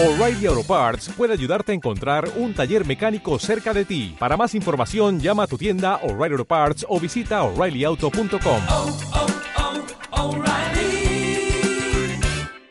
[0.00, 4.14] O'Reilly Auto Parts puede ayudarte a encontrar un taller mecánico cerca de ti.
[4.16, 8.60] Para más información, llama a tu tienda O'Reilly Auto Parts o visita oreillyauto.com.
[8.70, 8.96] oh,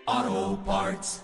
[0.10, 1.24] oh, Parts.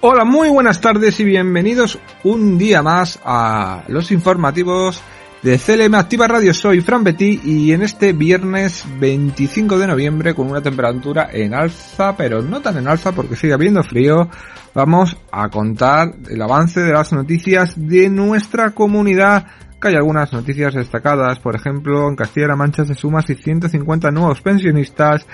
[0.00, 5.02] Hola, muy buenas tardes y bienvenidos un día más a los informativos
[5.42, 6.52] de CLM Activa Radio.
[6.52, 12.16] Soy Fran Betty y en este viernes 25 de noviembre con una temperatura en alza,
[12.16, 14.28] pero no tan en alza porque sigue habiendo frío,
[14.74, 19.46] vamos a contar el avance de las noticias de nuestra comunidad
[19.80, 25.24] que hay algunas noticias destacadas, por ejemplo, en Castilla-La Mancha se suma 650 nuevos pensionistas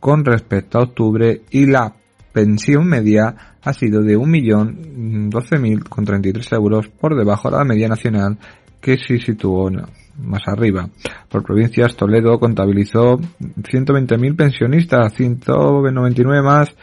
[0.00, 1.94] con respecto a octubre y la
[2.34, 8.36] pensión media ha sido de 1.012.033 euros por debajo de la media nacional
[8.80, 9.70] que se situó
[10.18, 10.88] más arriba.
[11.28, 16.74] Por provincias, Toledo contabilizó 120.000 pensionistas, 199 más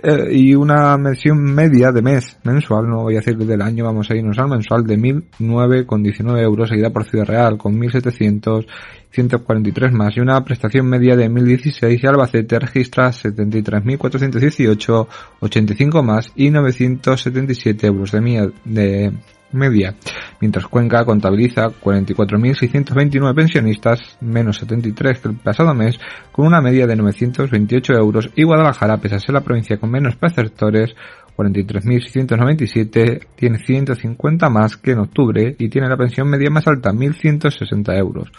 [0.00, 4.08] eh, y una mención media de mes mensual, no voy a decir del año, vamos
[4.08, 8.64] a irnos al mensual de 1.009,19 euros, seguida por Ciudad Real con 1.700,
[9.10, 15.08] 143 más y una prestación media de 1.016 y Albacete registra 73.418,
[15.40, 19.12] 85 más y 977 euros de, mía, de
[19.52, 19.94] media,
[20.40, 25.98] mientras Cuenca contabiliza 44.629 pensionistas, menos 73 que el pasado mes,
[26.32, 30.16] con una media de 928 euros, y Guadalajara, pese a ser la provincia con menos
[30.16, 30.94] perceptores,
[31.36, 37.96] 43.697, tiene 150 más que en octubre y tiene la pensión media más alta, 1.160
[37.96, 38.32] euros.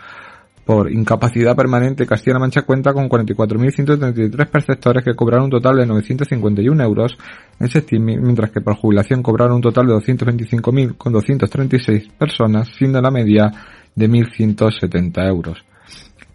[0.70, 6.84] Por incapacidad permanente, Castilla-La Mancha cuenta con 44.133 perceptores que cobraron un total de 951
[6.84, 7.18] euros
[7.60, 13.52] en septiembre, mientras que por jubilación cobraron un total de 225.236 personas, siendo la media
[13.96, 15.58] de 1.170 euros.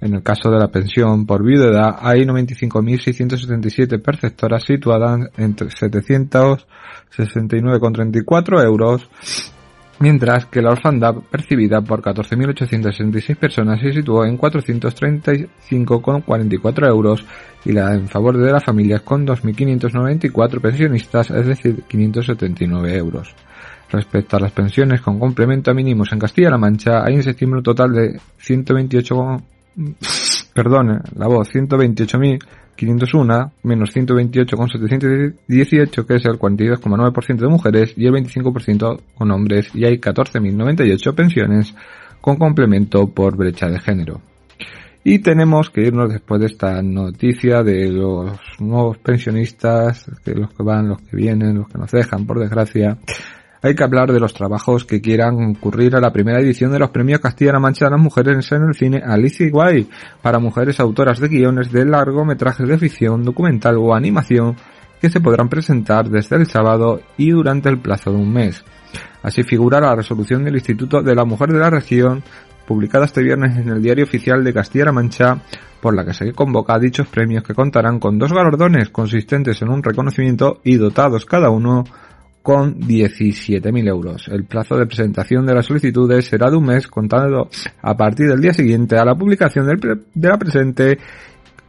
[0.00, 9.09] En el caso de la pensión por viudedad, hay 95.677 perceptoras situadas entre 769,34 euros
[10.00, 17.25] mientras que la orfandad percibida por 14.866 personas se situó en 435,44 euros
[17.65, 23.34] y la en favor de las familias con 2.594 pensionistas, es decir, 579 euros.
[23.91, 27.93] Respecto a las pensiones con complemento a mínimos en Castilla-La Mancha, hay en septiembre total
[27.93, 29.43] de 128,
[30.53, 31.49] perdón, la voz,
[32.76, 39.84] 128.501 menos 128,718 que es el 42,9% de mujeres y el 25% con hombres y
[39.84, 41.74] hay 14.098 pensiones
[42.20, 44.20] con complemento por brecha de género.
[45.06, 50.62] Y tenemos que irnos después de esta noticia de los nuevos pensionistas, que los que
[50.62, 52.96] van, los que vienen, los que nos dejan, por desgracia,
[53.64, 56.91] hay que hablar de los trabajos que quieran concurrir a la primera edición de los
[56.91, 59.88] premios Castilla-La Mancha de las Mujeres en el cine Alice Guay
[60.20, 64.54] para mujeres autoras de guiones de largometrajes de ficción, documental o animación
[65.00, 68.62] que se podrán presentar desde el sábado y durante el plazo de un mes.
[69.22, 72.22] Así figura la resolución del Instituto de la Mujer de la Región
[72.66, 75.39] publicada este viernes en el Diario Oficial de Castilla-La Mancha,
[75.80, 79.71] por la que se convoca a dichos premios que contarán con dos galardones consistentes en
[79.71, 81.84] un reconocimiento y dotados cada uno
[82.44, 84.28] con 17.000 euros.
[84.28, 87.48] El plazo de presentación de las solicitudes será de un mes contando
[87.80, 90.98] a partir del día siguiente a la publicación del de la presente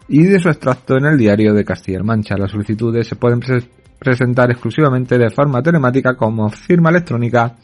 [0.09, 2.35] y de su extracto en el diario de Castilla-La Mancha.
[2.37, 3.63] Las solicitudes se pueden pre
[3.97, 7.55] presentar exclusivamente de forma telemática como firma electrónica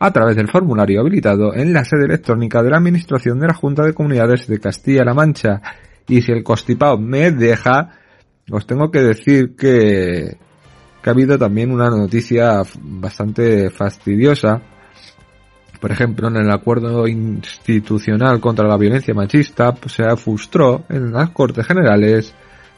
[0.00, 3.84] a través del formulario habilitado en la sede electrónica de la Administración de la Junta
[3.84, 5.62] de Comunidades de Castilla-La Mancha
[6.08, 7.90] Y si el constipado me deja,
[8.50, 10.36] os tengo que decir que,
[11.06, 14.60] que ha habido también una noticia bastante fastidiosa.
[15.80, 21.30] Por ejemplo, en el acuerdo institucional contra la violencia machista pues, se frustró en las
[21.30, 22.34] Cortes Generales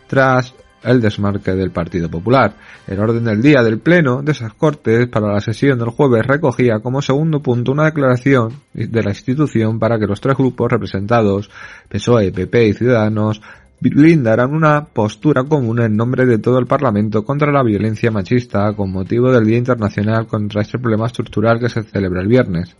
[0.07, 2.53] tras el desmarque del Partido Popular.
[2.87, 6.81] El orden del día del Pleno de esas Cortes para la sesión del jueves recogía
[6.81, 11.49] como segundo punto una declaración de la institución para que los tres grupos representados,
[11.89, 13.41] PSOE, PP y Ciudadanos,
[13.81, 18.91] blindaran una postura común en nombre de todo el Parlamento contra la violencia machista con
[18.91, 22.77] motivo del Día Internacional contra este problema estructural que se celebra el viernes.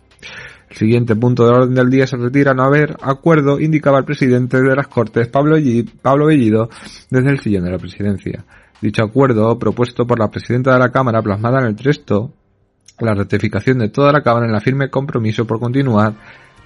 [0.69, 4.61] El siguiente punto del orden del día se retira no haber acuerdo, indicaba el presidente
[4.61, 5.55] de las Cortes, Pablo,
[6.01, 6.69] Pablo Bellido,
[7.09, 8.45] desde el sillón de la presidencia.
[8.79, 12.33] Dicho acuerdo, propuesto por la presidenta de la Cámara, plasmada en el texto,
[12.99, 16.13] la ratificación de toda la Cámara en la firme compromiso por continuar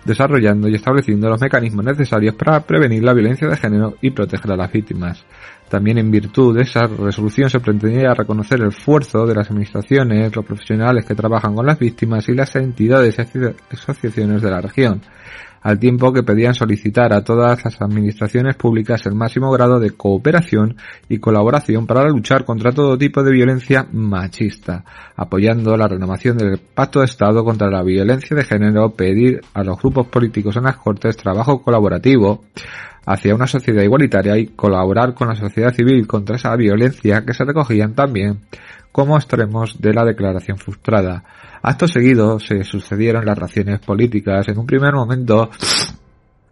[0.05, 4.57] desarrollando y estableciendo los mecanismos necesarios para prevenir la violencia de género y proteger a
[4.57, 5.25] las víctimas.
[5.69, 10.45] También en virtud de esa resolución se pretendía reconocer el esfuerzo de las administraciones, los
[10.45, 15.01] profesionales que trabajan con las víctimas y las entidades y asociaciones de la región
[15.63, 20.75] al tiempo que pedían solicitar a todas las administraciones públicas el máximo grado de cooperación
[21.07, 24.83] y colaboración para luchar contra todo tipo de violencia machista,
[25.15, 29.79] apoyando la renovación del Pacto de Estado contra la violencia de género, pedir a los
[29.79, 32.43] grupos políticos en las Cortes trabajo colaborativo
[33.05, 37.45] hacia una sociedad igualitaria y colaborar con la sociedad civil contra esa violencia que se
[37.45, 38.39] recogían también
[38.93, 41.25] como extremos de la declaración frustrada.
[41.61, 44.47] Acto seguido se sucedieron las raciones políticas.
[44.47, 45.49] En un primer momento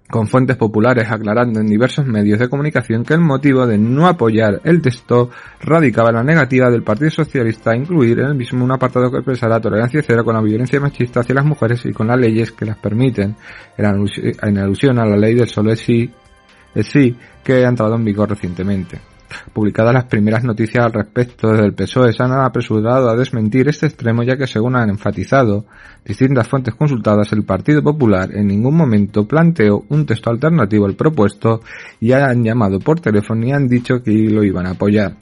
[0.10, 4.60] con fuentes populares aclarando en diversos medios de comunicación que el motivo de no apoyar
[4.66, 5.30] el texto
[5.62, 9.18] radicaba en la negativa del Partido Socialista a incluir en el mismo un apartado que
[9.18, 12.66] expresara tolerancia cero con la violencia machista hacia las mujeres y con las leyes que
[12.66, 13.36] las permiten,
[13.78, 19.11] en alusión a la ley del solo es sí, que ha entrado en vigor recientemente.
[19.54, 23.88] Publicadas las primeras noticias al respecto desde el PSOE se han apresurado a desmentir este
[23.88, 25.66] extremo ya que según han enfatizado
[26.06, 31.62] distintas fuentes consultadas el Partido Popular en ningún momento planteó un texto alternativo al propuesto
[32.00, 35.16] y han llamado por teléfono y han dicho que lo iban a apoyar.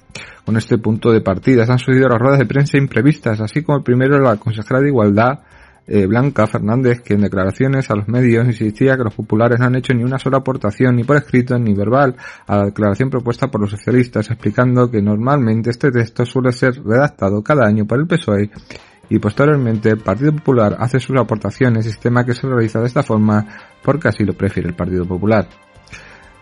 [0.45, 3.77] Con este punto de partida se han sucedido las ruedas de prensa imprevistas, así como
[3.77, 5.39] el primero la consejera de Igualdad
[5.91, 9.75] eh, Blanca Fernández, que en declaraciones a los medios insistía que los populares no han
[9.75, 12.15] hecho ni una sola aportación, ni por escrito ni verbal,
[12.45, 17.41] a la declaración propuesta por los socialistas, explicando que normalmente este texto suele ser redactado
[17.41, 18.51] cada año por el PSOE
[19.09, 23.47] y posteriormente el Partido Popular hace sus aportaciones, sistema que se realiza de esta forma
[23.83, 25.47] porque así lo prefiere el Partido Popular.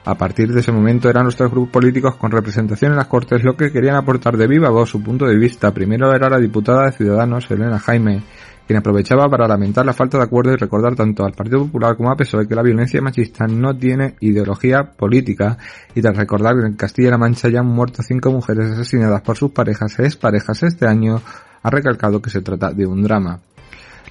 [0.03, 3.57] A partir de ese momento eran los grupos políticos con representación en las Cortes lo
[3.57, 5.73] que querían aportar de viva voz su punto de vista.
[5.73, 8.21] Primero era la diputada de Ciudadanos, Elena Jaime,
[8.67, 12.11] quien aprovechaba para lamentar la falta de acuerdo y recordar tanto al Partido Popular como
[12.11, 15.57] a PSOE que la violencia machista no tiene ideología política
[15.95, 19.51] y tras recordar que en Castilla-La Mancha ya han muerto cinco mujeres asesinadas por sus
[19.51, 21.21] parejas es parejas este año,
[21.63, 23.39] ha recalcado que se trata de un drama.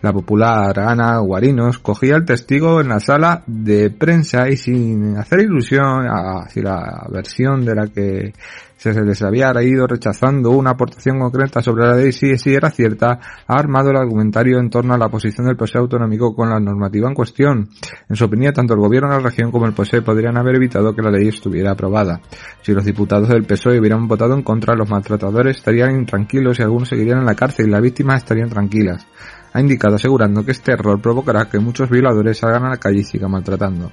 [0.03, 5.41] La popular Ana Guarinos cogía el testigo en la sala de prensa y sin hacer
[5.41, 8.35] ilusión a si la versión de la que
[8.77, 13.19] se les había ido rechazando una aportación concreta sobre la ley si, si era cierta,
[13.47, 17.09] ha armado el argumentario en torno a la posición del PSOE autonómico con la normativa
[17.09, 17.71] en cuestión.
[18.09, 20.95] En su opinión, tanto el gobierno de la región como el PSOE podrían haber evitado
[20.95, 22.21] que la ley estuviera aprobada.
[22.63, 26.89] Si los diputados del PSOE hubieran votado en contra, los maltratadores estarían intranquilos y algunos
[26.89, 29.07] seguirían en la cárcel y las víctimas estarían tranquilas
[29.53, 33.05] ha indicado asegurando que este error provocará que muchos violadores salgan a la calle y
[33.05, 33.93] sigan maltratando.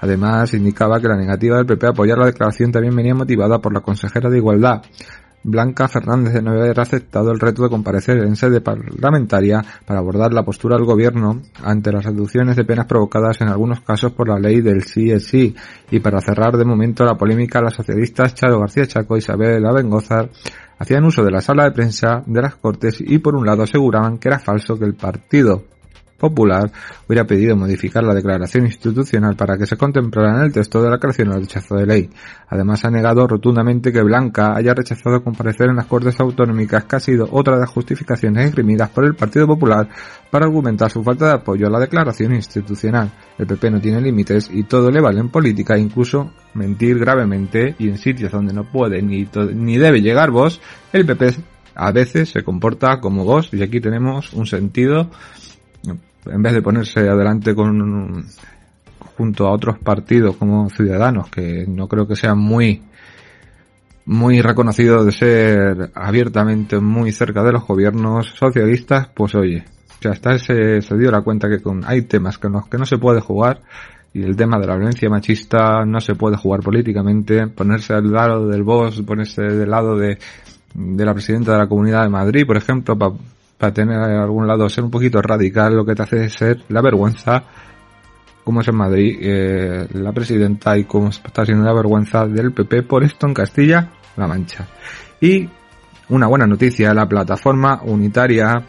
[0.00, 3.72] Además, indicaba que la negativa del PP a apoyar la declaración también venía motivada por
[3.72, 4.82] la consejera de Igualdad,
[5.44, 10.32] Blanca Fernández de no haber aceptado el reto de comparecer en sede parlamentaria para abordar
[10.32, 14.38] la postura del gobierno ante las reducciones de penas provocadas en algunos casos por la
[14.38, 15.54] ley del sí
[15.90, 20.30] y para cerrar de momento la polémica las socialistas Charo García Chaco y Isabel Abengozar
[20.78, 24.18] hacían uso de la sala de prensa de las Cortes y por un lado aseguraban
[24.18, 25.64] que era falso que el partido
[26.22, 26.70] Popular
[27.08, 30.98] hubiera pedido modificar la declaración institucional para que se contemplara en el texto de la
[30.98, 32.10] creación el rechazo de ley.
[32.48, 37.00] Además ha negado rotundamente que Blanca haya rechazado comparecer en las Cortes Autonómicas, que ha
[37.00, 39.88] sido otra de las justificaciones esgrimidas por el Partido Popular
[40.30, 43.10] para argumentar su falta de apoyo a la declaración institucional.
[43.36, 47.88] El PP no tiene límites y todo le vale en política, incluso mentir gravemente y
[47.88, 50.60] en sitios donde no puede ni, ni debe llegar vos,
[50.92, 51.34] el PP
[51.74, 55.10] a veces se comporta como vos y aquí tenemos un sentido
[56.26, 58.24] en vez de ponerse adelante con
[59.16, 62.82] junto a otros partidos como Ciudadanos, que no creo que sean muy
[64.04, 69.64] muy reconocidos de ser abiertamente muy cerca de los gobiernos socialistas, pues oye,
[70.00, 72.86] ya hasta se, se dio la cuenta que con hay temas con los que no
[72.86, 73.60] se puede jugar
[74.12, 78.48] y el tema de la violencia machista no se puede jugar políticamente, ponerse al lado
[78.48, 80.18] del boss, ponerse del lado de,
[80.74, 83.14] de la presidenta de la Comunidad de Madrid, por ejemplo, para
[83.70, 87.44] tener a algún lado, ser un poquito radical, lo que te hace ser la vergüenza,
[88.42, 92.82] como es en Madrid eh, la presidenta y cómo está siendo la vergüenza del PP
[92.82, 94.66] por esto en Castilla-La Mancha.
[95.20, 95.48] Y
[96.08, 98.64] una buena noticia, la plataforma unitaria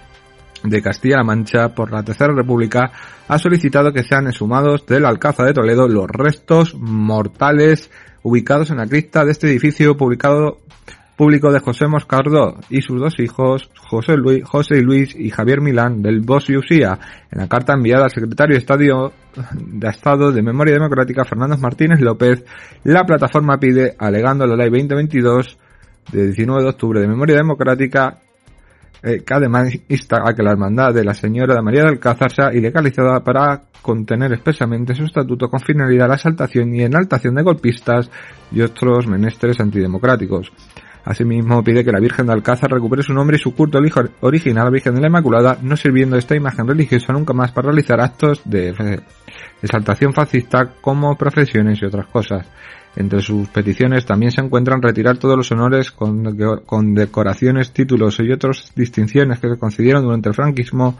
[0.63, 2.91] de Castilla-La Mancha por la Tercera República
[3.27, 7.89] ha solicitado que sean exhumados del Alcázar de Toledo los restos mortales
[8.21, 10.59] ubicados en la cripta de este edificio publicado
[11.15, 16.01] público de José Moscardo y sus dos hijos, José Luis, José Luis y Javier Milán,
[16.01, 16.99] del Usía,
[17.31, 19.13] en la carta enviada al secretario de Estado,
[19.55, 22.43] de Estado de Memoria Democrática, Fernando Martínez López,
[22.83, 25.57] la plataforma pide, alegando la ley 2022
[26.11, 28.19] de 19 de octubre de Memoria Democrática,
[29.03, 32.53] eh, que además insta a que la hermandad de la señora María del Alcázar sea
[32.53, 38.09] ilegalizada para contener expresamente su estatuto con finalidad la exaltación y enaltación de golpistas
[38.51, 40.51] y otros menesteres antidemocráticos.
[41.05, 43.77] Asimismo, pide que la Virgen de Alcázar recupere su nombre y su culto
[44.21, 47.99] original, la Virgen de la Inmaculada, no sirviendo esta imagen religiosa nunca más para realizar
[47.99, 49.01] actos de
[49.61, 52.47] exaltación fascista como profesiones y otras cosas.
[52.95, 58.71] Entre sus peticiones también se encuentran retirar todos los honores con, decoraciones, títulos y otras
[58.75, 60.97] distinciones que se concedieron durante el franquismo,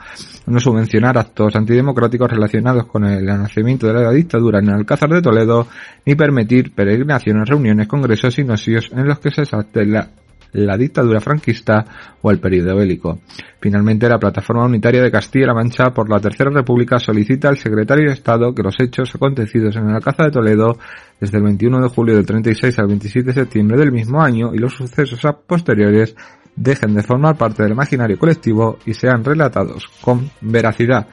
[0.47, 5.21] no subvencionar actos antidemocráticos relacionados con el nacimiento de la dictadura en el Alcázar de
[5.21, 5.67] Toledo,
[6.05, 10.09] ni permitir peregrinaciones, reuniones, congresos y nocios en los que se salte la
[10.53, 11.83] la dictadura franquista
[12.21, 13.19] o el periodo bélico.
[13.59, 18.13] Finalmente, la Plataforma Unitaria de Castilla-La Mancha por la Tercera República solicita al secretario de
[18.13, 20.77] Estado que los hechos acontecidos en el Alcázar de Toledo
[21.19, 24.57] desde el 21 de julio del 36 al 27 de septiembre del mismo año y
[24.57, 26.15] los sucesos posteriores
[26.55, 31.07] dejen de formar parte del imaginario colectivo y sean relatados con veracidad.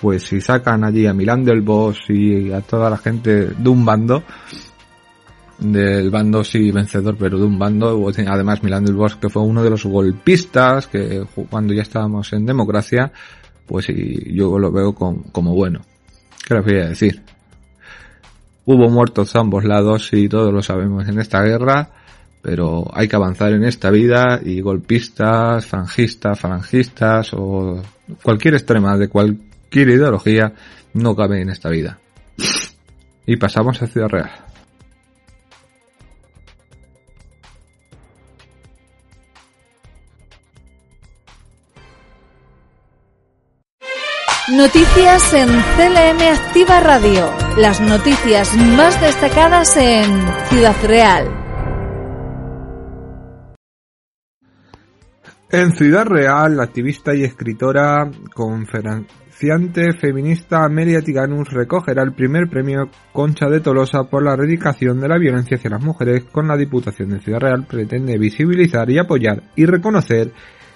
[0.00, 3.84] Pues si sacan allí a Milán del Bosch y a toda la gente de un
[3.84, 4.22] bando,
[5.58, 9.70] del bando sí vencedor, pero de un bando, además Milán del Bosque fue uno de
[9.70, 13.12] los golpistas que cuando ya estábamos en democracia,
[13.66, 15.80] pues yo lo veo como bueno.
[16.46, 17.22] ¿Qué les voy a decir?
[18.66, 21.90] Hubo muertos a ambos lados y todos lo sabemos en esta guerra,
[22.42, 27.82] pero hay que avanzar en esta vida y golpistas, frangistas, falangistas o
[28.22, 30.52] cualquier extrema de cualquier ideología
[30.94, 31.98] no cabe en esta vida.
[33.26, 34.30] Y pasamos a Ciudad Real.
[44.52, 47.32] Noticias en CLM Activa Radio.
[47.56, 50.04] Las noticias más destacadas en
[50.50, 51.30] Ciudad Real.
[55.50, 62.90] En Ciudad Real, la activista y escritora conferenciante feminista Amelia Tiganus recogerá el primer premio
[63.14, 67.08] Concha de Tolosa por la erradicación de la violencia hacia las mujeres con la Diputación
[67.08, 70.32] de Ciudad Real pretende visibilizar y apoyar y reconocer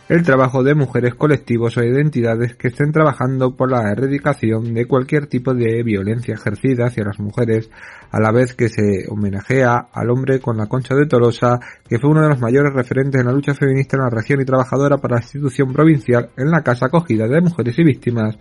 [0.08, 5.26] el trabajo de mujeres colectivos o identidades que estén trabajando por la erradicación de cualquier
[5.26, 7.70] tipo de violencia ejercida hacia las mujeres,
[8.10, 12.10] a la vez que se homenajea al hombre con la concha de Tolosa, que fue
[12.10, 15.16] uno de los mayores referentes en la lucha feminista en la región y trabajadora para
[15.16, 18.38] la institución provincial en la casa acogida de mujeres y víctimas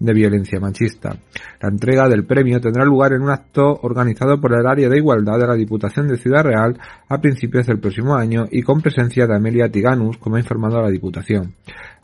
[0.00, 1.16] de violencia machista.
[1.60, 5.38] La entrega del premio tendrá lugar en un acto organizado por el área de igualdad
[5.38, 6.78] de la Diputación de Ciudad Real
[7.08, 10.90] a principios del próximo año y con presencia de Amelia Tiganus, como ha informado la
[10.90, 11.54] Diputación.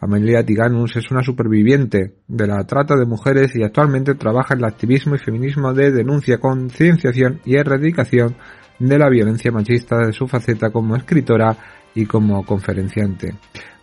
[0.00, 4.66] Amelia Tiganus es una superviviente de la trata de mujeres y actualmente trabaja en el
[4.66, 8.36] activismo y feminismo de denuncia, concienciación y erradicación
[8.78, 11.56] de la violencia machista de su faceta como escritora
[11.94, 13.34] y como conferenciante.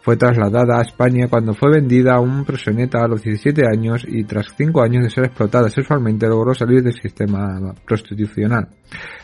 [0.04, 4.24] Fue trasladada a España cuando fue vendida a un proxeneta a los 17 años y
[4.24, 8.68] tras 5 años de ser explotada sexualmente logró salir del sistema prostitucional.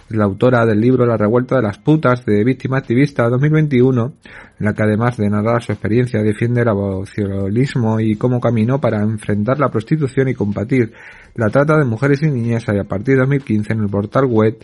[0.10, 4.13] La autora del libro La revuelta de las putas de Víctima Activista 2021,
[4.60, 9.01] en la que además de narrar su experiencia defiende el abolicionismo y cómo caminó para
[9.01, 10.93] enfrentar la prostitución y combatir
[11.34, 14.57] la trata de mujeres y niñas a partir de 2015 en el portal web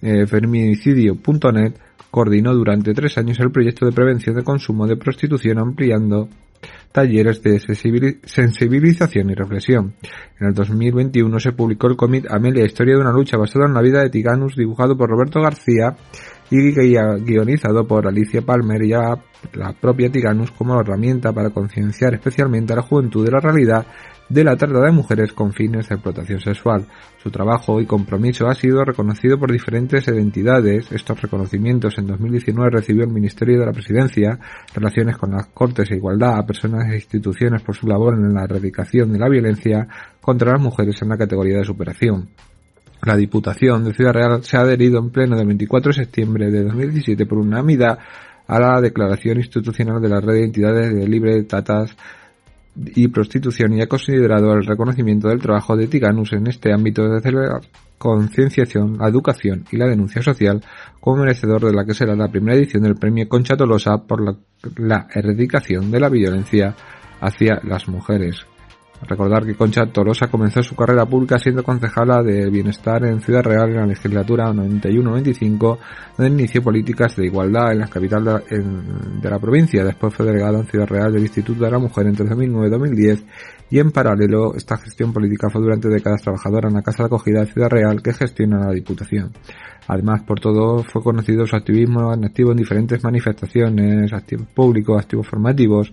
[0.00, 1.74] eh, feminicidio.net
[2.10, 6.28] coordinó durante tres años el proyecto de prevención de consumo de prostitución ampliando
[6.92, 9.94] talleres de sensibilización y reflexión.
[10.38, 13.80] En el 2021 se publicó el cómic Amelia, historia de una lucha basada en la
[13.80, 15.96] vida de Tiganus, dibujado por Roberto García
[16.50, 22.76] y guionizado por Alicia Palmer y la propia Tiganus como herramienta para concienciar especialmente a
[22.76, 23.86] la juventud de la realidad
[24.32, 26.86] de la trata de mujeres con fines de explotación sexual.
[27.22, 30.90] Su trabajo y compromiso ha sido reconocido por diferentes entidades.
[30.90, 34.38] Estos reconocimientos en 2019 recibió el Ministerio de la Presidencia,
[34.74, 38.44] Relaciones con las Cortes e Igualdad a personas e instituciones por su labor en la
[38.44, 39.86] erradicación de la violencia
[40.22, 42.30] contra las mujeres en la categoría de superación.
[43.02, 46.64] La Diputación de Ciudad Real se ha adherido en pleno del 24 de septiembre de
[46.64, 47.98] 2017 por unanimidad
[48.46, 51.94] a la declaración institucional de la red de entidades de libre tatas
[52.74, 57.32] y prostitución y ha considerado el reconocimiento del trabajo de Tiganus en este ámbito desde
[57.32, 57.60] la
[57.98, 60.62] concienciación, educación y la denuncia social
[61.00, 64.38] como merecedor de la que será la primera edición del premio Concha Tolosa por
[64.76, 66.74] la erradicación de la violencia
[67.20, 68.46] hacia las mujeres.
[69.06, 73.70] Recordar que Concha Tolosa comenzó su carrera pública siendo concejala de Bienestar en Ciudad Real
[73.70, 75.78] en la legislatura 91-95,
[76.16, 79.84] donde inició políticas de igualdad en la capital de, en, la provincia.
[79.84, 83.24] Después fue delegada en Ciudad Real del Instituto de la Mujer entre 2009 y 2010
[83.70, 87.40] y en paralelo esta gestión política fue durante décadas trabajadora en la Casa de Acogida
[87.40, 89.32] de Ciudad Real que gestiona la Diputación.
[89.88, 95.92] Además, por todo, fue conocido su activismo activo en diferentes manifestaciones, activos públicos, activos formativos,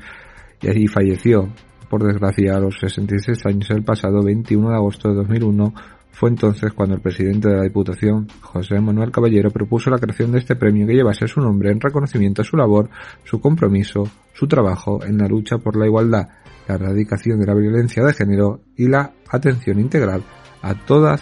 [0.61, 1.49] y así falleció
[1.89, 5.73] por desgracia, a los 66 años el pasado 21 de agosto de 2001,
[6.11, 10.39] fue entonces cuando el presidente de la Diputación, José Manuel Caballero, propuso la creación de
[10.39, 12.89] este premio que llevase su nombre en reconocimiento a su labor,
[13.23, 14.03] su compromiso,
[14.33, 16.27] su trabajo en la lucha por la igualdad,
[16.67, 20.23] la erradicación de la violencia de género y la atención integral
[20.61, 21.21] a todas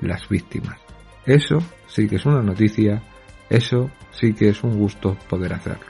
[0.00, 0.78] las víctimas.
[1.24, 1.58] Eso
[1.88, 3.02] sí que es una noticia,
[3.50, 5.86] eso sí que es un gusto poder hacerlo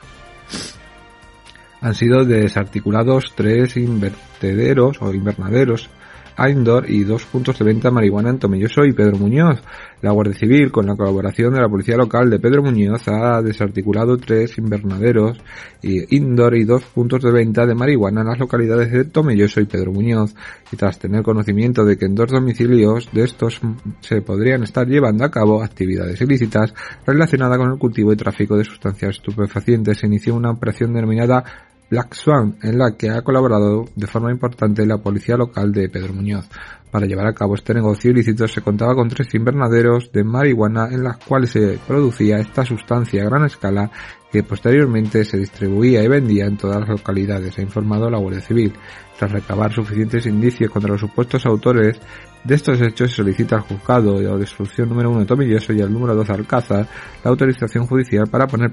[1.80, 5.90] han sido desarticulados tres invertederos o invernaderos
[6.36, 9.62] a indoor y dos puntos de venta marihuana en Tomelloso y Pedro Muñoz.
[10.02, 14.18] La Guardia Civil, con la colaboración de la Policía Local de Pedro Muñoz, ha desarticulado
[14.18, 15.38] tres invernaderos
[15.82, 19.64] y indoor y dos puntos de venta de marihuana en las localidades de Tomelloso y
[19.64, 20.34] Pedro Muñoz.
[20.70, 23.60] Y tras tener conocimiento de que en dos domicilios de estos
[24.00, 26.74] se podrían estar llevando a cabo actividades ilícitas
[27.06, 31.44] relacionadas con el cultivo y tráfico de sustancias estupefacientes, se inició una operación denominada
[31.88, 36.14] Black Swan, en la que ha colaborado de forma importante la policía local de Pedro
[36.14, 36.48] Muñoz.
[36.90, 41.04] Para llevar a cabo este negocio ilícito se contaba con tres invernaderos de marihuana en
[41.04, 43.90] las cuales se producía esta sustancia a gran escala
[44.32, 48.72] que posteriormente se distribuía y vendía en todas las localidades, ha informado la Guardia Civil.
[49.18, 52.00] Tras recabar suficientes indicios contra los supuestos autores
[52.44, 55.92] de estos hechos se solicita al juzgado de destrucción número 1 de Tomilloso y al
[55.92, 56.86] número 2 Alcázar
[57.24, 58.72] la autorización judicial para poner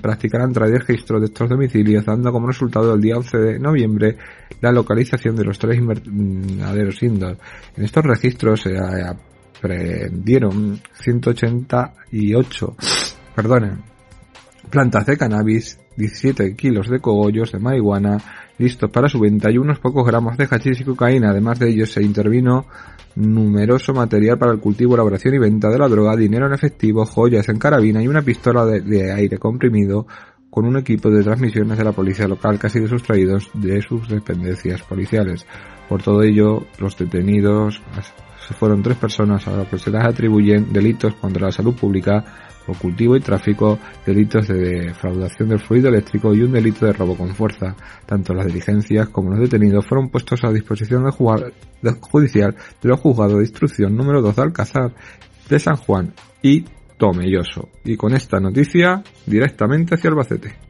[0.00, 4.16] practicarán tras el registro de estos domicilios, dando como resultado el día 11 de noviembre
[4.60, 7.36] la localización de los tres invernaderos indoor.
[7.76, 8.76] En estos registros se
[9.58, 12.76] aprendieron 188,
[13.34, 13.95] perdonen,
[14.70, 18.18] plantas de cannabis, 17 kilos de cogollos de marihuana
[18.58, 21.30] listos para su venta y unos pocos gramos de hachís y cocaína.
[21.30, 22.66] Además de ello se intervino
[23.16, 27.48] numeroso material para el cultivo, elaboración y venta de la droga, dinero en efectivo, joyas
[27.48, 30.06] en carabina y una pistola de, aire comprimido
[30.50, 34.82] con un equipo de transmisiones de la policía local que ha sustraídos de sus dependencias
[34.82, 35.46] policiales.
[35.88, 37.82] Por todo ello, los detenidos
[38.58, 42.24] fueron tres personas a las que se les atribuyen delitos contra la salud pública
[42.66, 47.16] por cultivo y tráfico, delitos de defraudación del fluido eléctrico y un delito de robo
[47.16, 47.76] con fuerza.
[48.04, 53.36] Tanto las diligencias como los detenidos fueron puestos a disposición del judicial de los juzgados
[53.36, 54.92] de instrucción número 2 de Alcázar
[55.48, 56.64] de San Juan y
[56.98, 57.68] Tomelloso.
[57.84, 60.65] Y con esta noticia, directamente hacia Albacete.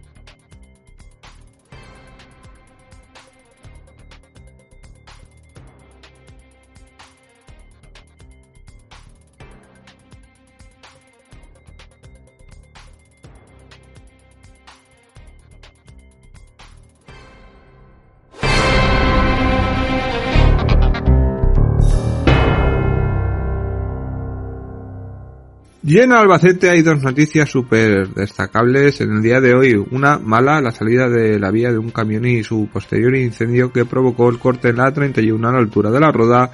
[25.88, 29.74] Y en Albacete hay dos noticias súper destacables en el día de hoy.
[29.92, 33.84] Una mala, la salida de la vía de un camión y su posterior incendio que
[33.84, 36.50] provocó el corte en la 31 a la altura de la roda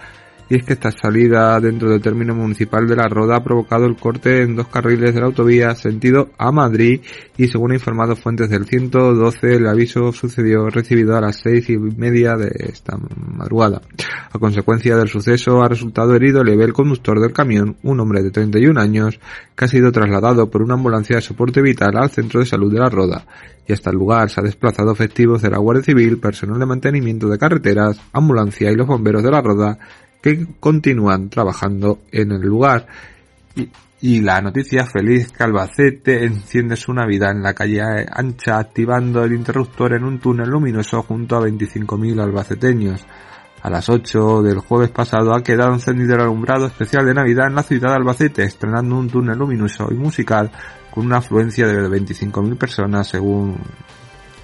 [0.53, 3.97] y es que esta salida dentro del término municipal de La Roda ha provocado el
[3.97, 7.01] corte en dos carriles de la autovía sentido a Madrid
[7.39, 11.79] y según han informado fuentes del 112 el aviso sucedió recibido a las seis y
[11.79, 13.81] media de esta madrugada.
[14.31, 18.31] A consecuencia del suceso ha resultado herido leve el conductor del camión, un hombre de
[18.31, 19.21] 31 años,
[19.57, 22.79] que ha sido trasladado por una ambulancia de soporte vital al centro de salud de
[22.79, 23.25] La Roda
[23.67, 27.29] y hasta el lugar se ha desplazado efectivos de la Guardia Civil, personal de mantenimiento
[27.29, 29.79] de carreteras, ambulancia y los bomberos de La Roda
[30.23, 32.87] que continúan trabajando en el lugar.
[33.55, 33.69] Y,
[34.03, 39.33] y la noticia feliz que Albacete enciende su Navidad en la calle ancha activando el
[39.33, 43.07] interruptor en un túnel luminoso junto a 25.000 albaceteños.
[43.63, 47.55] A las 8 del jueves pasado ha quedado encendido el alumbrado especial de Navidad en
[47.55, 50.51] la ciudad de Albacete, estrenando un túnel luminoso y musical
[50.91, 53.57] con una afluencia de 25.000 personas según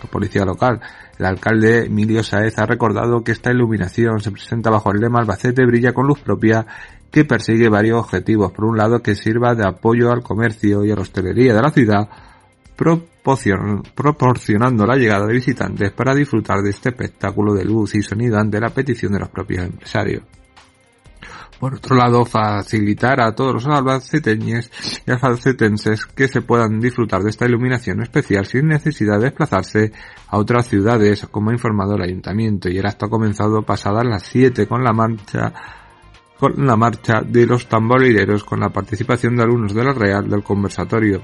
[0.02, 0.80] la policía local.
[1.18, 5.66] El alcalde Emilio Saez ha recordado que esta iluminación se presenta bajo el lema Albacete
[5.66, 6.66] brilla con luz propia
[7.10, 8.52] que persigue varios objetivos.
[8.52, 11.70] Por un lado, que sirva de apoyo al comercio y a la hostelería de la
[11.70, 12.08] ciudad,
[13.94, 18.60] proporcionando la llegada de visitantes para disfrutar de este espectáculo de luz y sonido ante
[18.60, 20.22] la petición de los propios empresarios.
[21.58, 24.70] Por otro lado, facilitar a todos los albaceteños
[25.06, 29.92] y albacetenses que se puedan disfrutar de esta iluminación especial sin necesidad de desplazarse
[30.28, 32.68] a otras ciudades, como ha informado el ayuntamiento.
[32.68, 35.52] Y el acto ha comenzado pasadas las 7 con la marcha
[36.38, 40.44] con la marcha de los tamborileros con la participación de alumnos de la Real del
[40.44, 41.20] conversatorio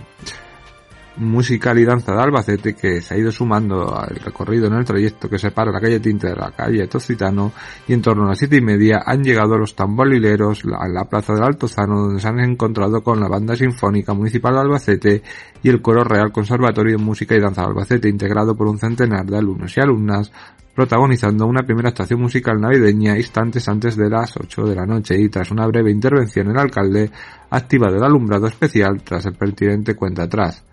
[1.17, 5.29] musical y danza de Albacete que se ha ido sumando al recorrido en el trayecto
[5.29, 7.53] que separa la calle Tinte de la calle Tocitano
[7.87, 11.35] y en torno a las siete y media han llegado los tamborileros a la plaza
[11.35, 15.23] del Altozano donde se han encontrado con la banda sinfónica municipal de Albacete
[15.63, 19.25] y el coro Real Conservatorio de Música y Danza de Albacete integrado por un centenar
[19.27, 20.33] de alumnos y alumnas
[20.75, 25.29] protagonizando una primera estación musical navideña instantes antes de las 8 de la noche y
[25.29, 27.11] tras una breve intervención el alcalde
[27.51, 30.65] ha activado el alumbrado especial tras el pertinente cuenta atrás.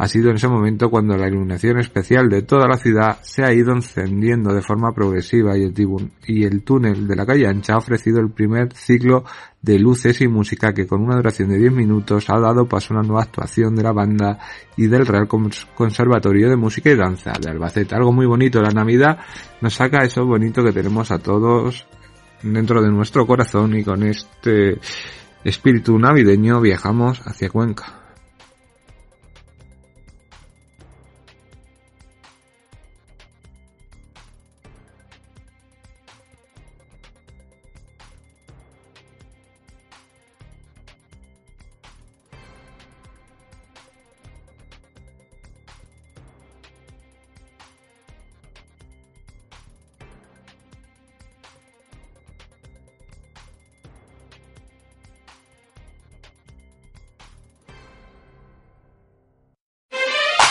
[0.00, 3.52] Ha sido en ese momento cuando la iluminación especial de toda la ciudad se ha
[3.52, 5.64] ido encendiendo de forma progresiva y
[6.44, 9.24] el, túnel de la calle ancha ha ofrecido el primer ciclo
[9.60, 12.98] de luces y música que con una duración de 10 minutos ha dado paso a
[12.98, 14.38] una nueva actuación de la banda
[14.76, 17.96] y del Real Conservatorio de Música y Danza de Albacete.
[17.96, 19.18] Algo muy bonito, la Navidad
[19.60, 21.88] nos saca eso bonito que tenemos a todos
[22.44, 24.78] dentro de nuestro corazón y con este
[25.42, 27.97] espíritu navideño viajamos hacia Cuenca.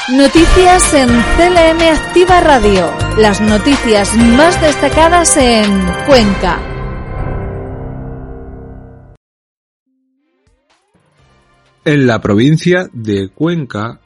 [0.10, 2.90] Noticias en CLM Activa Radio.
[3.18, 5.70] Las noticias más destacadas en
[6.08, 6.62] Cuenca.
[11.84, 14.00] En la provincia de Cuenca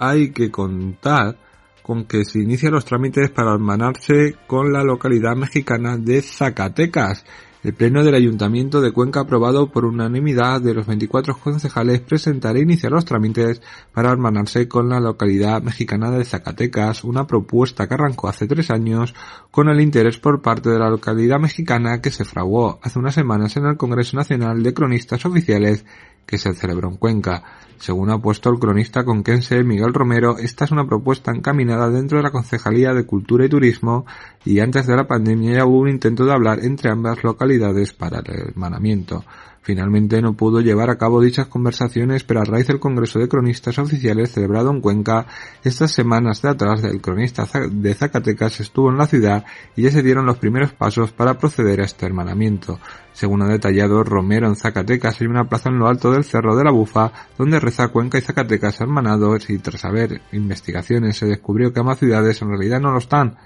[0.00, 1.36] hay que contar
[1.84, 7.24] con que se inician los trámites para hermanarse con la localidad mexicana de Zacatecas
[7.68, 12.62] el Pleno del Ayuntamiento de Cuenca, aprobado por unanimidad de los 24 concejales, presentará e
[12.62, 13.60] iniciar los trámites
[13.92, 19.14] para hermanarse con la localidad mexicana de Zacatecas, una propuesta que arrancó hace tres años
[19.50, 23.54] con el interés por parte de la localidad mexicana que se fraguó hace unas semanas
[23.58, 25.84] en el Congreso Nacional de Cronistas Oficiales
[26.28, 27.42] que se celebró en Cuenca.
[27.78, 32.24] Según ha puesto el cronista conquense Miguel Romero, esta es una propuesta encaminada dentro de
[32.24, 34.04] la Concejalía de Cultura y Turismo
[34.44, 38.18] y antes de la pandemia ya hubo un intento de hablar entre ambas localidades para
[38.18, 39.24] el hermanamiento.
[39.68, 43.78] Finalmente no pudo llevar a cabo dichas conversaciones, pero a raíz del Congreso de Cronistas
[43.78, 45.26] Oficiales celebrado en Cuenca,
[45.62, 49.44] estas semanas de atrás el cronista de Zacatecas estuvo en la ciudad
[49.76, 52.80] y ya se dieron los primeros pasos para proceder a este hermanamiento.
[53.12, 56.64] Según ha detallado Romero en Zacatecas hay una plaza en lo alto del Cerro de
[56.64, 61.80] la Bufa donde reza Cuenca y Zacatecas hermanados y tras haber investigaciones se descubrió que
[61.80, 63.36] ambas ciudades en realidad no lo están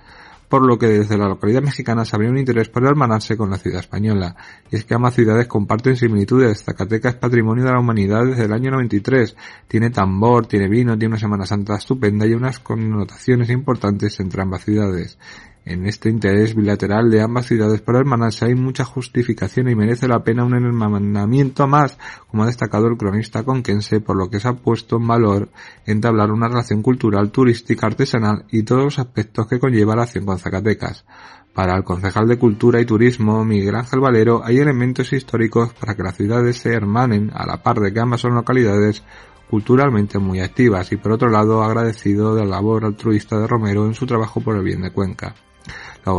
[0.52, 3.56] por lo que desde la localidad mexicana se habría un interés por hermanarse con la
[3.56, 4.36] ciudad española.
[4.70, 6.62] Y es que ambas ciudades comparten similitudes.
[6.62, 9.34] Zacatecas es patrimonio de la humanidad desde el año 93.
[9.66, 14.62] Tiene tambor, tiene vino, tiene una Semana Santa estupenda y unas connotaciones importantes entre ambas
[14.62, 15.16] ciudades.
[15.64, 20.24] En este interés bilateral de ambas ciudades por hermanarse hay mucha justificación y merece la
[20.24, 24.54] pena un hermanamiento más, como ha destacado el cronista conquense, por lo que se ha
[24.54, 25.50] puesto en valor
[25.86, 30.40] entablar una relación cultural, turística, artesanal y todos los aspectos que conlleva la acción con
[30.40, 31.04] Zacatecas.
[31.54, 36.02] Para el concejal de Cultura y Turismo, Miguel Ángel Valero, hay elementos históricos para que
[36.02, 39.04] las ciudades se hermanen, a la par de que ambas son localidades
[39.48, 43.94] culturalmente muy activas y por otro lado agradecido de la labor altruista de Romero en
[43.94, 45.34] su trabajo por el bien de Cuenca.
[46.04, 46.12] La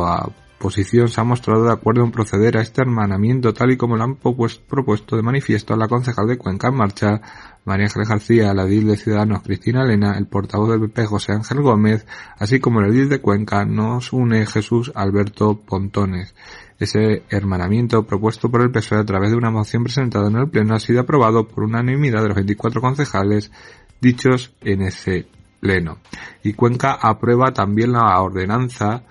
[0.63, 4.03] oposición se ha mostrado de acuerdo en proceder a este hermanamiento tal y como lo
[4.05, 7.21] han propuesto de manifiesto la concejal de Cuenca en marcha,
[7.65, 11.61] María Ángel García, la edil de Ciudadanos Cristina Elena, el portavoz del PP José Ángel
[11.61, 12.05] Gómez,
[12.37, 16.33] así como el edil de Cuenca nos une Jesús Alberto Pontones.
[16.79, 20.75] Ese hermanamiento propuesto por el PSOE a través de una moción presentada en el Pleno
[20.75, 23.51] ha sido aprobado por unanimidad de los 24 concejales
[23.99, 25.27] dichos en ese
[25.63, 25.99] Pleno.
[26.43, 29.03] Y Cuenca aprueba también la ordenanza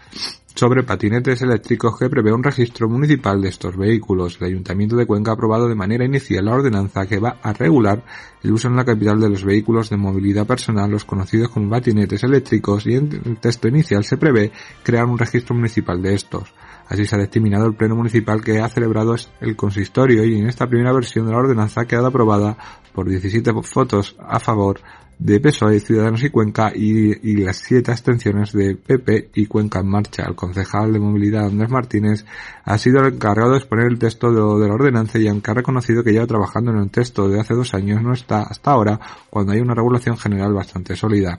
[0.55, 4.37] sobre patinetes eléctricos que prevé un registro municipal de estos vehículos.
[4.39, 8.05] El Ayuntamiento de Cuenca ha aprobado de manera inicial la ordenanza que va a regular
[8.43, 12.23] el uso en la capital de los vehículos de movilidad personal, los conocidos como patinetes
[12.23, 16.53] eléctricos, y en el texto inicial se prevé crear un registro municipal de estos.
[16.87, 20.67] Así se ha determinado el Pleno Municipal que ha celebrado el consistorio y en esta
[20.67, 22.59] primera versión de la ordenanza ha quedado aprobada
[22.93, 24.81] por 17 votos a favor
[25.25, 30.25] de PSOE, Ciudadanos y Cuenca y, las siete abstenciones de PP y Cuenca en Marcha.
[30.27, 32.25] El concejal de movilidad Andrés Martínez
[32.65, 36.03] ha sido el encargado de exponer el texto de, la ordenanza y aunque ha reconocido
[36.03, 38.99] que lleva trabajando en el texto de hace dos años no está hasta ahora
[39.31, 41.39] cuando hay una regulación general bastante sólida.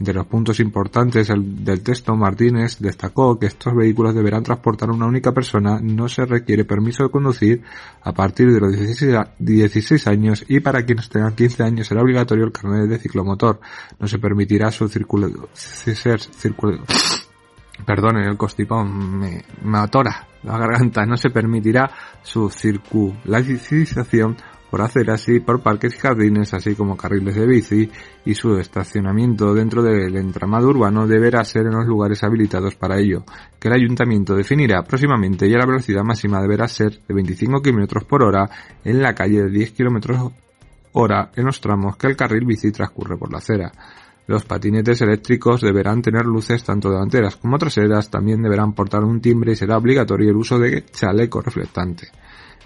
[0.00, 5.32] Entre los puntos importantes del texto, Martínez destacó que estos vehículos deberán transportar una única
[5.32, 7.62] persona, no se requiere permiso de conducir
[8.00, 8.72] a partir de los
[9.38, 13.60] 16, años y para quienes tengan 15 años será obligatorio el carnet de ciclomotor.
[13.98, 15.48] No se permitirá su circulación.
[17.84, 21.04] Perdón, el costipón me, me atora la garganta.
[21.04, 21.90] No se permitirá
[22.22, 24.36] su circulación
[24.70, 27.90] por hacer así por parques y jardines, así como carriles de bici,
[28.24, 33.24] y su estacionamiento dentro del entramado urbano deberá ser en los lugares habilitados para ello,
[33.58, 38.22] que el ayuntamiento definirá próximamente y la velocidad máxima deberá ser de 25 km por
[38.22, 38.48] hora
[38.84, 40.30] en la calle de 10 km
[40.92, 43.72] hora en los tramos que el carril bici transcurre por la acera.
[44.26, 49.52] Los patinetes eléctricos deberán tener luces tanto delanteras como traseras, también deberán portar un timbre
[49.52, 52.08] y será obligatorio el uso de chaleco reflectante.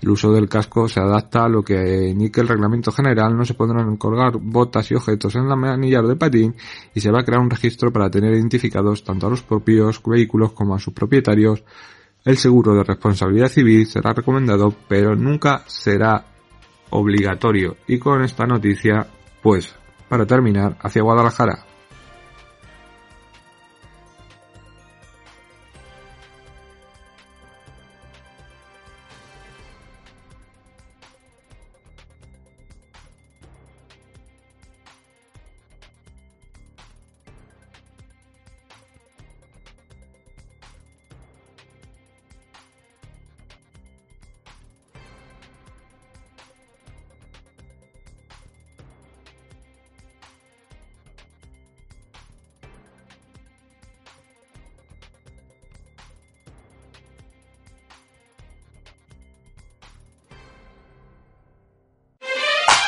[0.03, 3.55] El uso del casco se adapta a lo que indique el reglamento general, no se
[3.55, 6.55] podrán colgar botas y objetos en la manillar del patín
[6.95, 10.53] y se va a crear un registro para tener identificados tanto a los propios vehículos
[10.53, 11.65] como a sus propietarios.
[12.25, 16.25] El seguro de responsabilidad civil será recomendado, pero nunca será
[16.91, 17.77] obligatorio.
[17.87, 19.07] Y con esta noticia,
[19.43, 19.75] pues,
[20.09, 21.74] para terminar, hacia Guadalajara.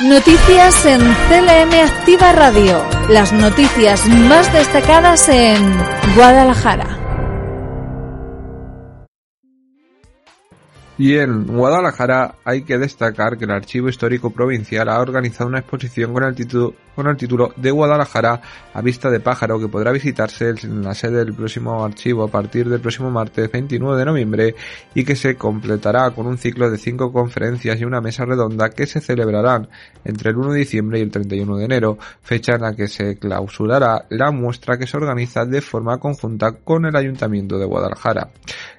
[0.03, 2.85] Noticias en CLM Activa Radio.
[3.09, 5.57] Las noticias más destacadas en
[6.15, 6.96] Guadalajara.
[10.99, 16.15] Y en Guadalajara hay que destacar que el Archivo Histórico Provincial ha organizado una exposición
[16.15, 18.41] con el título, de Guadalajara
[18.73, 22.71] a vista de pájaro que podrá visitarse en la sede del próximo archivo a partir
[22.71, 24.55] del próximo martes 29 de noviembre
[24.95, 28.87] y que se completará con un ciclo de cinco conferencias y una mesa redonda que
[28.87, 29.69] se celebrarán
[30.03, 33.19] entre el 1 de diciembre y el 31 de enero, fecha en la que se
[33.19, 38.31] clausurará la muestra que se organiza de forma conjunta con el Ayuntamiento de Guadalajara.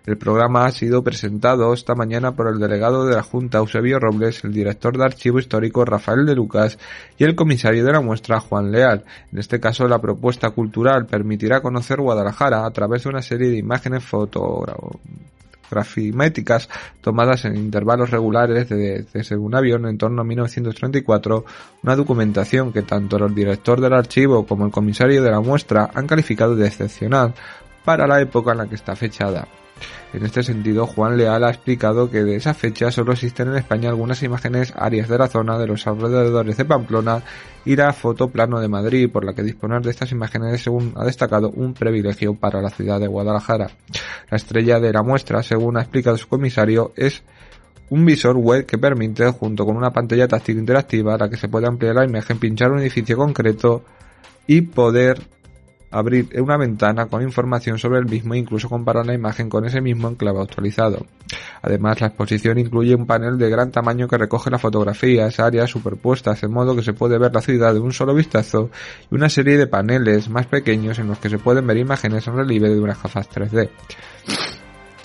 [0.07, 4.41] El programa ha sido presentado esta mañana por el delegado de la Junta Eusebio Robles,
[4.45, 6.79] el director de Archivo Histórico Rafael de Lucas
[7.17, 9.03] y el comisario de la muestra Juan Leal.
[9.33, 13.57] En este caso, la propuesta cultural permitirá conocer Guadalajara a través de una serie de
[13.57, 16.69] imágenes fotografiméticas
[17.01, 21.43] tomadas en intervalos regulares desde un avión en torno a 1934,
[21.83, 26.07] una documentación que tanto el director del archivo como el comisario de la muestra han
[26.07, 27.33] calificado de excepcional
[27.83, 29.45] para la época en la que está fechada.
[30.13, 33.89] En este sentido, Juan Leal ha explicado que de esa fecha solo existen en España
[33.89, 37.21] algunas imágenes áreas de la zona de los alrededores de Pamplona
[37.65, 41.49] y la fotoplano de Madrid, por la que disponer de estas imágenes, según ha destacado,
[41.49, 43.69] un privilegio para la ciudad de Guadalajara.
[44.31, 47.23] La estrella de la muestra, según ha explicado su comisario, es
[47.89, 51.47] un visor web que permite, junto con una pantalla táctil interactiva, a la que se
[51.47, 53.83] puede ampliar la imagen, pinchar un edificio concreto
[54.45, 55.19] y poder
[55.91, 59.81] abrir una ventana con información sobre el mismo e incluso comparar la imagen con ese
[59.81, 61.05] mismo enclave actualizado.
[61.61, 66.43] Además, la exposición incluye un panel de gran tamaño que recoge las fotografías, áreas superpuestas,
[66.43, 68.69] en modo que se puede ver la ciudad de un solo vistazo,
[69.09, 72.35] y una serie de paneles más pequeños en los que se pueden ver imágenes en
[72.35, 73.69] relieve de unas gafas 3D.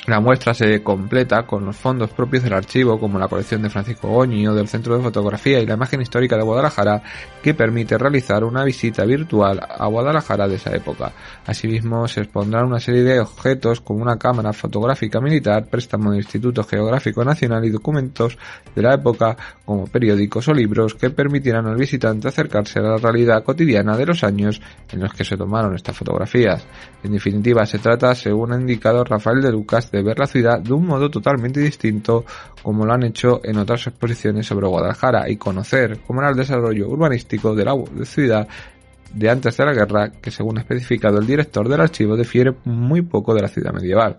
[0.07, 4.09] La muestra se completa con los fondos propios del archivo, como la colección de Francisco
[4.09, 7.01] Goñi o del Centro de Fotografía y la imagen histórica de Guadalajara,
[7.41, 11.13] que permite realizar una visita virtual a Guadalajara de esa época.
[11.47, 16.65] Asimismo, se expondrán una serie de objetos como una cámara fotográfica militar, préstamo del Instituto
[16.65, 18.37] Geográfico Nacional y documentos
[18.75, 23.45] de la época, como periódicos o libros, que permitirán al visitante acercarse a la realidad
[23.45, 24.61] cotidiana de los años
[24.91, 26.67] en los que se tomaron estas fotografías.
[27.05, 30.73] En definitiva, se trata, según ha indicado Rafael de Lucas, de ver la ciudad de
[30.73, 32.25] un modo totalmente distinto
[32.63, 36.89] como lo han hecho en otras exposiciones sobre Guadalajara y conocer cómo era el desarrollo
[36.89, 37.75] urbanístico de la
[38.05, 38.49] ciudad
[39.13, 43.35] de antes de la guerra que según especificado el director del archivo difiere muy poco
[43.35, 44.19] de la ciudad medieval.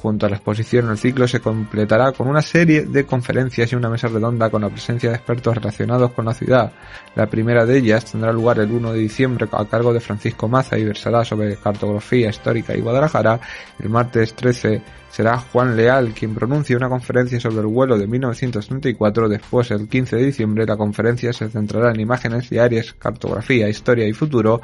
[0.00, 3.90] Junto a la exposición, el ciclo se completará con una serie de conferencias y una
[3.90, 6.72] mesa redonda con la presencia de expertos relacionados con la ciudad.
[7.14, 10.78] La primera de ellas tendrá lugar el 1 de diciembre a cargo de Francisco Maza
[10.78, 13.40] y versará sobre cartografía histórica y Guadalajara.
[13.78, 19.28] El martes 13 será Juan Leal quien pronuncie una conferencia sobre el vuelo de 1934.
[19.28, 24.12] Después, el 15 de diciembre, la conferencia se centrará en imágenes diarias, cartografía, historia y
[24.12, 24.60] futuro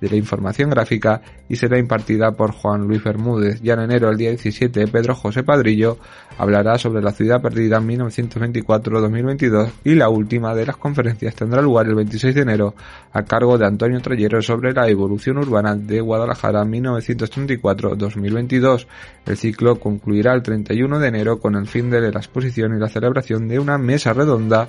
[0.00, 3.60] de la información gráfica y será impartida por Juan Luis Bermúdez.
[3.62, 5.98] Ya en enero, el día 17, Pedro José Padrillo
[6.36, 11.86] hablará sobre la ciudad perdida en 1924-2022 y la última de las conferencias tendrá lugar
[11.86, 12.74] el 26 de enero
[13.12, 18.86] a cargo de Antonio Trayero sobre la evolución urbana de Guadalajara 1934-2022.
[19.26, 22.88] El ciclo concluirá el 31 de enero con el fin de la exposición y la
[22.88, 24.68] celebración de una mesa redonda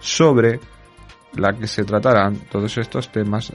[0.00, 0.58] sobre
[1.36, 3.52] la que se tratarán todos estos temas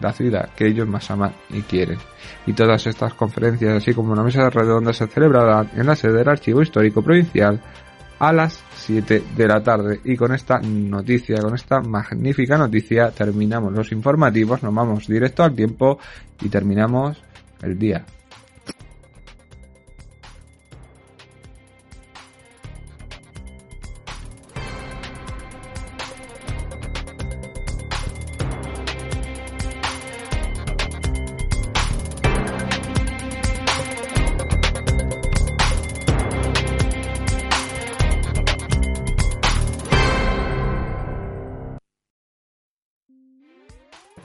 [0.00, 1.98] la ciudad que ellos más aman y quieren.
[2.46, 6.28] Y todas estas conferencias, así como una mesa redonda, se celebrarán en la sede del
[6.28, 7.60] Archivo Histórico Provincial
[8.18, 10.00] a las 7 de la tarde.
[10.04, 15.54] Y con esta noticia, con esta magnífica noticia, terminamos los informativos, nos vamos directo al
[15.54, 15.98] tiempo
[16.42, 17.16] y terminamos
[17.62, 18.04] el día.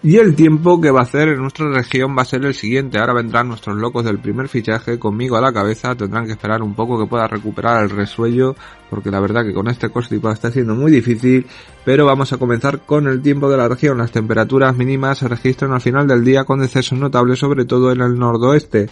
[0.10, 2.98] Y el tiempo que va a hacer en nuestra región va a ser el siguiente.
[2.98, 5.94] Ahora vendrán nuestros locos del primer fichaje conmigo a la cabeza.
[5.94, 8.56] Tendrán que esperar un poco que pueda recuperar el resuello.
[8.90, 11.46] Porque la verdad que con este constipado está siendo muy difícil.
[11.86, 14.00] Pero vamos a comenzar con el tiempo de la región.
[14.00, 18.02] Las temperaturas mínimas se registran al final del día con descensos notables sobre todo en
[18.02, 18.90] el noroeste.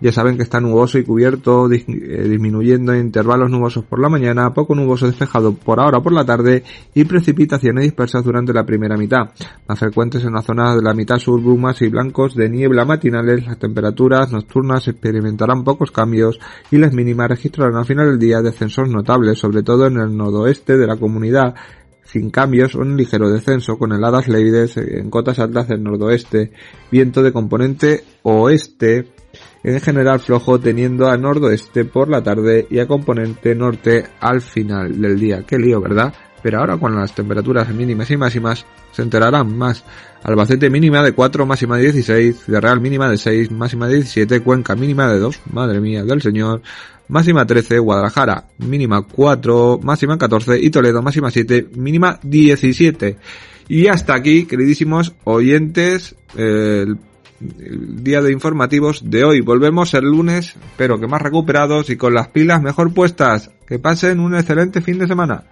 [0.00, 4.54] Ya saben que está nuboso y cubierto, eh, disminuyendo en intervalos nubosos por la mañana,
[4.54, 6.62] poco nuboso despejado por ahora por la tarde
[6.94, 9.30] y precipitaciones dispersas durante la primera mitad.
[9.66, 13.44] Más frecuentes en la zona de la mitad sur, brumas y blancos de niebla matinales,
[13.44, 16.38] las temperaturas nocturnas experimentarán pocos cambios
[16.70, 20.76] y las mínimas registrarán al final del día descensos notables, sobre todo en el noroeste
[20.76, 21.54] de la comunidad,
[22.04, 26.52] sin cambios un ligero descenso con heladas leves en cotas altas del noroeste,
[26.90, 29.08] viento de componente oeste
[29.62, 35.00] en general flojo teniendo a noroeste por la tarde y a componente norte al final
[35.00, 35.44] del día.
[35.46, 36.12] Qué lío, ¿verdad?
[36.42, 39.84] Pero ahora con las temperaturas mínimas y máximas se enterarán más.
[40.22, 44.74] Albacete mínima de 4, máxima de 16, Real mínima de 6, máxima de 17, Cuenca
[44.74, 46.62] mínima de 2, madre mía del señor,
[47.08, 53.16] máxima 13, Guadalajara mínima 4, máxima 14 y Toledo máxima 7, mínima 17.
[53.68, 56.96] Y hasta aquí, queridísimos oyentes, el
[57.40, 59.40] el día de informativos de hoy.
[59.40, 63.50] Volvemos el lunes, pero que más recuperados y con las pilas mejor puestas.
[63.66, 65.44] Que pasen un excelente fin de semana.